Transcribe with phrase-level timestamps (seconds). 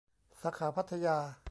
[0.41, 1.17] สาขาพัทยา